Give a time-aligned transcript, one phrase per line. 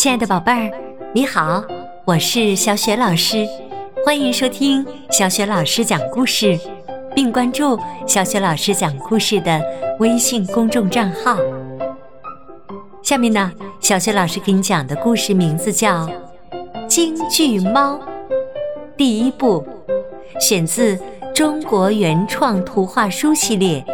[0.00, 0.70] 亲爱的宝贝儿，
[1.12, 1.62] 你好，
[2.06, 3.46] 我是小雪老师，
[4.02, 6.58] 欢迎收听小雪老师讲故事，
[7.14, 9.60] 并关注小雪老师讲故事的
[9.98, 11.36] 微信公众账号。
[13.02, 16.06] 下面呢，小雪老师给你讲的故事名字叫
[16.88, 17.96] 《京剧猫》，
[18.96, 19.62] 第一部，
[20.40, 20.98] 选自
[21.34, 23.84] 中国原创图画书系列。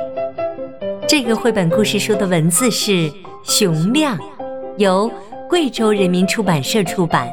[1.09, 3.13] 这个绘本故事书的文字是
[3.43, 4.17] 熊亮，
[4.79, 5.11] 由。
[5.49, 7.31] 贵州人民出版社出版。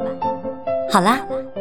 [0.90, 1.20] 好啦，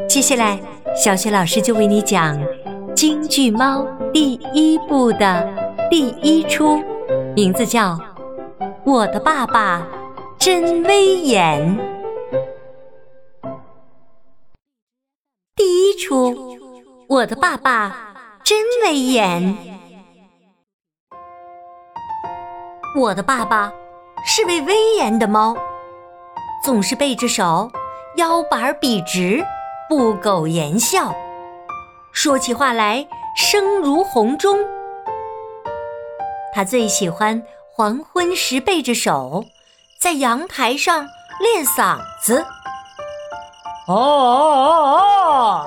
[0.08, 0.60] 接下来
[0.94, 2.38] 小雪老师就为你讲
[2.94, 3.80] 《京剧猫》
[4.12, 5.48] 第一部的
[5.90, 6.82] 第一出，
[7.34, 7.94] 名字叫
[8.84, 9.86] 《我的爸爸
[10.38, 11.78] 真威严》。
[15.56, 16.32] 第一出，
[17.08, 19.42] 《我的爸爸真威严》。
[22.94, 23.72] 我的爸爸
[24.26, 25.56] 是位威严的猫。
[26.62, 27.72] 总是背着手，
[28.16, 29.44] 腰板笔直，
[29.88, 31.12] 不苟言笑，
[32.12, 33.04] 说起话来
[33.36, 34.56] 声如洪钟。
[36.54, 37.42] 他最喜欢
[37.74, 39.44] 黄昏时背着手，
[40.00, 41.08] 在阳台上
[41.40, 42.46] 练嗓子。
[43.88, 45.66] 哦哦哦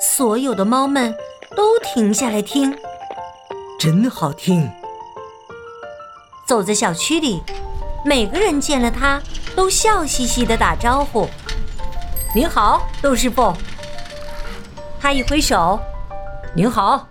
[0.00, 1.12] 所有的猫们
[1.56, 2.78] 都停下来听，
[3.80, 4.70] 真好听。
[6.46, 7.42] 走在小区里。
[8.08, 9.20] 每个人见了他，
[9.54, 11.28] 都笑嘻嘻的打招呼
[12.34, 13.52] ：“您好，窦师傅。”
[14.98, 15.78] 他一挥手
[16.56, 17.06] ：“您好。”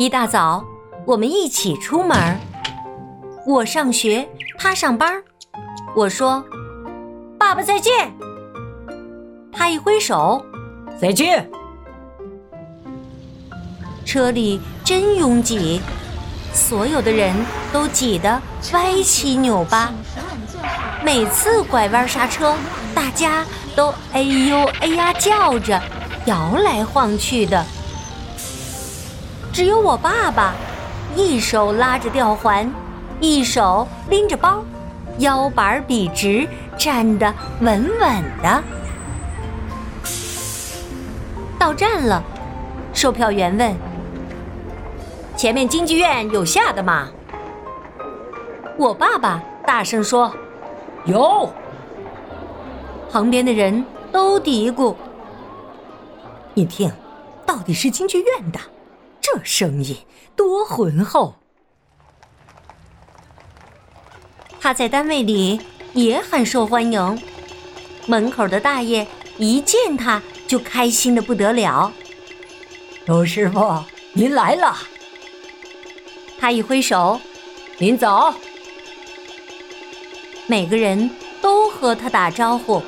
[0.00, 0.64] 一大早，
[1.04, 2.36] 我们一起出门。
[3.46, 5.22] 我上学，他上班。
[5.94, 6.44] 我说
[7.38, 8.12] ：“爸爸再见。”
[9.54, 10.44] 他一挥手
[11.00, 11.48] ：“再见。”
[14.04, 15.80] 车里真拥挤。
[16.56, 17.36] 所有的人
[17.70, 18.40] 都挤得
[18.72, 19.92] 歪七扭八，
[21.04, 22.54] 每次拐弯刹车，
[22.94, 23.44] 大家
[23.76, 25.80] 都哎呦哎呀叫着，
[26.24, 27.62] 摇来晃去的。
[29.52, 30.54] 只有我爸爸，
[31.14, 32.68] 一手拉着吊环，
[33.20, 34.64] 一手拎着包，
[35.18, 38.62] 腰板笔直，站得稳稳的。
[41.58, 42.22] 到站了，
[42.94, 43.76] 售票员问。
[45.36, 47.10] 前面京剧院有下的吗？
[48.78, 50.34] 我爸爸大声说
[51.04, 51.52] ：“有。”
[53.12, 54.96] 旁边的人都嘀咕
[56.54, 56.90] ：“你听，
[57.44, 58.58] 到底是京剧院的，
[59.20, 59.94] 这声音
[60.34, 61.34] 多浑厚。”
[64.58, 65.60] 他在单位里
[65.92, 67.22] 也很受欢迎，
[68.06, 71.92] 门口的大爷一见他就开心的不得了。
[73.06, 74.74] 周师傅，您来了。
[76.38, 77.20] 他一挥手，
[77.78, 78.34] 您早。
[80.46, 81.10] 每个人
[81.40, 82.82] 都和他打招呼。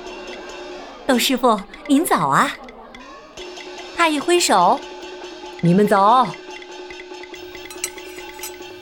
[1.07, 2.55] 窦师傅，您早啊。
[3.97, 4.79] 他一挥手，
[5.61, 6.27] 你们走。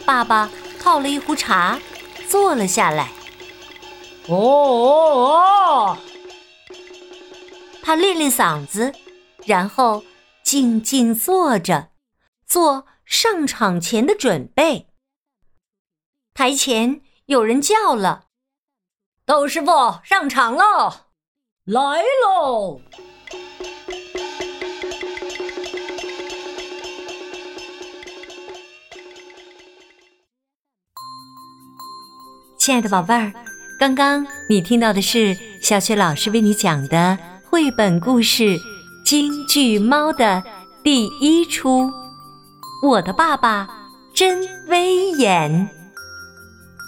[0.05, 1.81] 爸爸泡了一壶茶，
[2.29, 3.11] 坐了下来。
[4.29, 5.97] 哦哦哦！
[7.83, 8.93] 他练练嗓子，
[9.45, 10.03] 然后
[10.43, 11.89] 静静坐着，
[12.47, 12.87] 做。
[13.07, 14.89] 上场前的准备。
[16.35, 18.27] 台前有人叫了
[19.25, 19.71] ：“窦师傅
[20.03, 21.07] 上场喽，
[21.65, 22.81] 来喽！”
[32.59, 33.33] 亲爱的宝贝儿，
[33.79, 37.17] 刚刚你听到的是小雪老师为你讲的
[37.49, 38.43] 绘本故事
[39.05, 40.43] 《京剧猫》的
[40.83, 41.89] 第一出。
[42.83, 43.69] 我的爸爸
[44.13, 45.69] 真威严。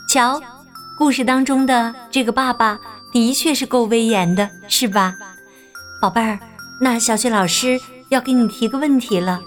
[0.09, 0.41] 瞧，
[0.99, 2.79] 故事当中的这个爸爸
[3.13, 5.15] 的确是够威严的，是吧？
[6.01, 6.39] 宝贝儿，
[6.81, 9.41] 那小雪老师要给你提个问题了。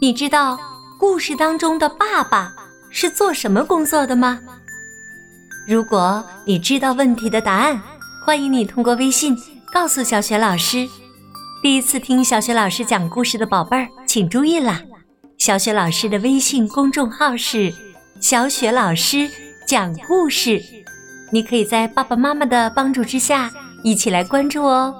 [0.00, 0.58] 你知道
[0.98, 2.52] 故事当中的爸爸
[2.90, 4.40] 是做什么工作的吗？
[5.66, 7.80] 如果你知道问题的答案，
[8.24, 9.36] 欢迎你通过微信
[9.72, 10.86] 告诉小雪老师。
[11.62, 14.82] 第一次听小雪老师讲故事的宝贝儿，请注意啦！
[15.44, 17.70] 小雪老师的微信公众号是
[18.18, 19.28] “小雪老师
[19.66, 20.58] 讲故事”，
[21.30, 23.52] 你可以在爸爸妈妈的帮助之下
[23.82, 24.94] 一起来关注哦。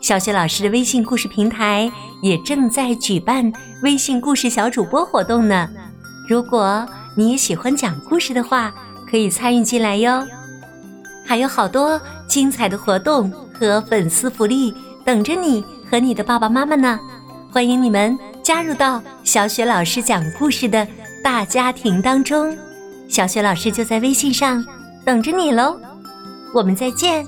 [0.00, 1.88] 小雪老师的微信故事平台
[2.24, 3.52] 也正在举办
[3.84, 5.70] 微信故事小主播活动呢。
[6.28, 6.84] 如果
[7.14, 8.74] 你也喜欢讲故事的话，
[9.08, 10.26] 可以参与进来哟。
[11.24, 14.74] 还有好多精彩的活动和粉丝福利
[15.04, 16.98] 等着你和你的爸爸妈妈呢，
[17.52, 18.18] 欢迎你们。
[18.48, 20.88] 加入到小雪老师讲故事的
[21.22, 22.56] 大家庭当中，
[23.06, 24.64] 小雪老师就在微信上
[25.04, 25.78] 等着你喽。
[26.54, 27.26] 我们再见。